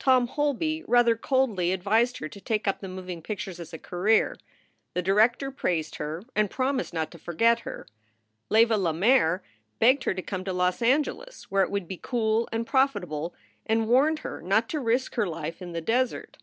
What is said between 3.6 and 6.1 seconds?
as a career. The director praised